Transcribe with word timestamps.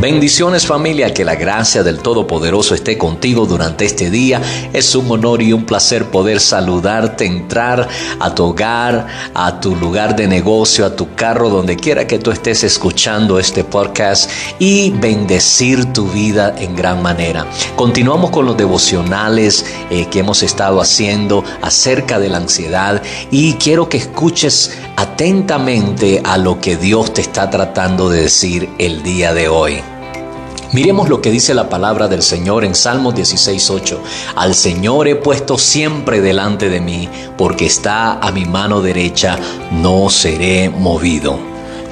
Bendiciones 0.00 0.66
familia, 0.66 1.12
que 1.12 1.26
la 1.26 1.34
gracia 1.34 1.82
del 1.82 1.98
Todopoderoso 1.98 2.74
esté 2.74 2.96
contigo 2.96 3.44
durante 3.44 3.84
este 3.84 4.08
día. 4.08 4.40
Es 4.72 4.94
un 4.94 5.10
honor 5.10 5.42
y 5.42 5.52
un 5.52 5.66
placer 5.66 6.06
poder 6.06 6.40
saludarte, 6.40 7.26
entrar 7.26 7.86
a 8.18 8.34
tu 8.34 8.44
hogar, 8.44 9.06
a 9.34 9.60
tu 9.60 9.76
lugar 9.76 10.16
de 10.16 10.26
negocio, 10.26 10.86
a 10.86 10.96
tu 10.96 11.14
carro, 11.14 11.50
donde 11.50 11.76
quiera 11.76 12.06
que 12.06 12.18
tú 12.18 12.30
estés 12.30 12.64
escuchando 12.64 13.38
este 13.38 13.62
podcast 13.62 14.30
y 14.58 14.88
bendecir 14.88 15.92
tu 15.92 16.08
vida 16.08 16.54
en 16.58 16.74
gran 16.74 17.02
manera. 17.02 17.44
Continuamos 17.76 18.30
con 18.30 18.46
los 18.46 18.56
devocionales 18.56 19.66
eh, 19.90 20.06
que 20.10 20.20
hemos 20.20 20.42
estado 20.42 20.80
haciendo 20.80 21.44
acerca 21.60 22.18
de 22.18 22.30
la 22.30 22.38
ansiedad 22.38 23.02
y 23.30 23.52
quiero 23.54 23.90
que 23.90 23.98
escuches 23.98 24.78
atentamente 25.20 26.22
a 26.24 26.38
lo 26.38 26.62
que 26.62 26.78
Dios 26.78 27.12
te 27.12 27.20
está 27.20 27.50
tratando 27.50 28.08
de 28.08 28.22
decir 28.22 28.70
el 28.78 29.02
día 29.02 29.34
de 29.34 29.48
hoy. 29.48 29.82
Miremos 30.72 31.10
lo 31.10 31.20
que 31.20 31.30
dice 31.30 31.52
la 31.52 31.68
palabra 31.68 32.08
del 32.08 32.22
Señor 32.22 32.64
en 32.64 32.74
Salmos 32.74 33.14
16:8. 33.14 34.00
Al 34.34 34.54
Señor 34.54 35.08
he 35.08 35.16
puesto 35.16 35.58
siempre 35.58 36.22
delante 36.22 36.70
de 36.70 36.80
mí, 36.80 37.06
porque 37.36 37.66
está 37.66 38.14
a 38.14 38.32
mi 38.32 38.46
mano 38.46 38.80
derecha, 38.80 39.38
no 39.70 40.08
seré 40.08 40.70
movido. 40.70 41.38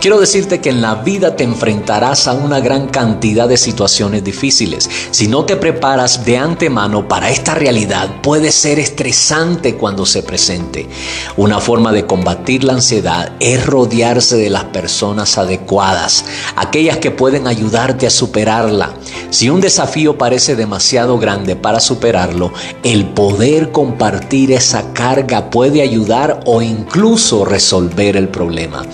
Quiero 0.01 0.20
decirte 0.20 0.61
que 0.61 0.70
en 0.70 0.80
la 0.80 0.95
vida 0.95 1.34
te 1.34 1.43
enfrentarás 1.43 2.29
a 2.29 2.33
una 2.33 2.61
gran 2.61 2.87
cantidad 2.87 3.48
de 3.48 3.57
situaciones 3.57 4.23
difíciles. 4.23 4.88
Si 5.11 5.27
no 5.27 5.45
te 5.45 5.57
preparas 5.57 6.24
de 6.24 6.38
antemano 6.38 7.09
para 7.09 7.30
esta 7.30 7.57
realidad, 7.57 8.23
puede 8.23 8.52
ser 8.52 8.79
estresante 8.79 9.74
cuando 9.74 10.07
se 10.07 10.23
presente. 10.23 10.88
Una 11.37 11.59
forma 11.59 11.91
de 11.91 12.07
combatir 12.07 12.62
la 12.62 12.74
ansiedad 12.74 13.33
es 13.41 13.66
rodearse 13.66 14.37
de 14.37 14.51
las 14.51 14.66
personas 14.66 15.37
adecuadas, 15.37 16.24
aquellas 16.54 16.99
que 16.99 17.10
pueden 17.10 17.49
ayudarte 17.49 18.07
a 18.07 18.10
superarla. 18.10 18.95
Si 19.30 19.51
un 19.51 19.60
desafío 19.60 20.16
parece 20.16 20.57
demasiado 20.57 21.18
grande 21.18 21.54
para 21.54 21.80
superarlo, 21.80 22.51
el 22.82 23.04
poder 23.04 23.73
compartir 23.73 24.52
esa 24.52 24.95
carga 24.95 25.51
puede 25.51 25.82
ayudar 25.82 26.40
o 26.46 26.62
incluso 26.62 27.45
resolver 27.45 28.16
el 28.16 28.29
problema. 28.29 28.87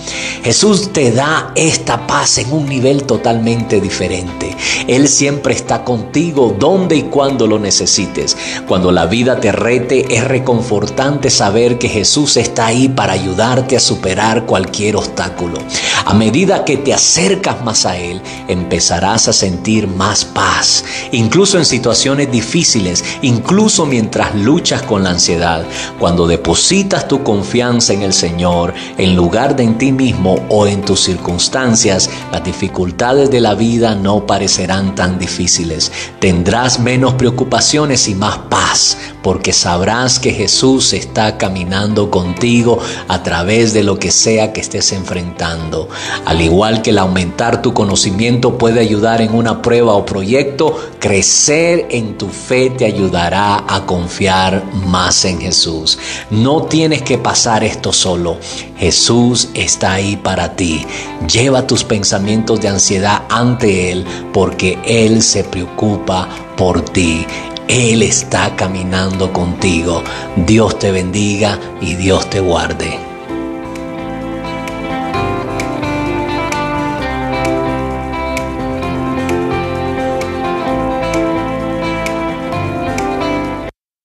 Jesús 0.43 0.91
te 0.91 1.11
da 1.11 1.53
esta 1.55 2.05
paz 2.05 2.37
en 2.37 2.51
un 2.51 2.67
nivel 2.67 3.03
totalmente 3.03 3.79
diferente. 3.79 4.55
Él 4.87 5.07
siempre 5.07 5.53
está 5.53 5.85
contigo 5.85 6.55
donde 6.59 6.97
y 6.97 7.03
cuando 7.03 7.47
lo 7.47 7.57
necesites. 7.57 8.35
Cuando 8.67 8.91
la 8.91 9.05
vida 9.05 9.39
te 9.39 9.53
rete, 9.53 10.15
es 10.15 10.25
reconfortante 10.25 11.29
saber 11.29 11.79
que 11.79 11.87
Jesús 11.87 12.35
está 12.35 12.67
ahí 12.67 12.89
para 12.89 13.13
ayudarte 13.13 13.77
a 13.77 13.79
superar 13.79 14.45
cualquier 14.45 14.97
obstáculo. 14.97 15.59
A 16.05 16.13
medida 16.13 16.65
que 16.65 16.77
te 16.77 16.93
acercas 16.93 17.63
más 17.63 17.85
a 17.85 17.97
Él, 17.97 18.21
empezarás 18.47 19.27
a 19.29 19.33
sentir 19.33 19.87
más 19.87 20.24
paz, 20.25 20.83
incluso 21.11 21.57
en 21.57 21.65
situaciones 21.65 22.31
difíciles, 22.31 23.03
incluso 23.21 23.85
mientras 23.85 24.35
luchas 24.35 24.81
con 24.83 25.03
la 25.03 25.11
ansiedad. 25.11 25.65
Cuando 25.99 26.27
depositas 26.27 27.07
tu 27.07 27.23
confianza 27.23 27.93
en 27.93 28.01
el 28.01 28.13
Señor, 28.13 28.73
en 28.97 29.15
lugar 29.15 29.55
de 29.55 29.63
en 29.63 29.77
ti 29.77 29.91
mismo 29.91 30.45
o 30.49 30.67
en 30.67 30.81
tus 30.83 31.01
circunstancias, 31.01 32.09
las 32.31 32.43
dificultades 32.43 33.31
de 33.31 33.41
la 33.41 33.55
vida 33.55 33.95
no 33.95 34.25
parecerán 34.25 34.95
tan 34.95 35.17
difíciles. 35.17 35.91
Tendrás 36.19 36.79
menos 36.79 37.15
preocupaciones 37.15 38.07
y 38.07 38.15
más 38.15 38.37
paz, 38.49 38.97
porque 39.25 39.53
sabrás 39.53 40.19
que 40.19 40.33
Jesús 40.33 40.93
está 40.93 41.39
caminando 41.39 42.11
contigo 42.11 42.77
a 43.07 43.23
través 43.23 43.73
de 43.73 43.81
lo 43.81 43.97
que 43.97 44.11
sea 44.11 44.53
que 44.53 44.61
estés 44.61 44.91
enfrentando. 44.91 45.89
Al 46.25 46.41
igual 46.41 46.83
que 46.83 46.91
el 46.91 46.99
aumentar 46.99 47.63
tu 47.63 47.73
conocimiento 47.73 48.59
puede 48.59 48.81
ayudar 48.81 49.23
en 49.23 49.33
una 49.33 49.63
prueba 49.63 49.93
o 49.93 50.05
proyecto, 50.05 50.79
crecer 50.99 51.87
en 51.89 52.19
tu 52.19 52.29
fe 52.29 52.69
te 52.69 52.85
ayudará 52.85 53.65
a 53.67 53.87
confiar 53.87 54.63
más 54.85 55.25
en 55.25 55.41
Jesús. 55.41 55.97
No 56.29 56.65
tienes 56.65 57.01
que 57.01 57.17
pasar 57.17 57.63
esto 57.63 57.91
solo. 57.91 58.37
Jesús 58.77 59.49
está 59.55 59.93
ahí 59.93 60.17
para 60.17 60.55
ti. 60.55 60.85
Lleva 61.27 61.65
tus 61.65 61.83
pensamientos 61.83 62.61
de 62.61 62.67
ansiedad 62.67 63.23
ante 63.29 63.91
Él 63.91 64.05
porque 64.31 64.77
Él 64.85 65.23
se 65.23 65.43
preocupa 65.43 66.29
por 66.55 66.81
ti. 66.81 67.25
Él 67.67 68.03
está 68.03 68.55
caminando 68.55 69.33
contigo. 69.33 70.03
Dios 70.35 70.77
te 70.77 70.91
bendiga 70.91 71.59
y 71.81 71.95
Dios 71.95 72.29
te 72.29 72.39
guarde. 72.39 73.14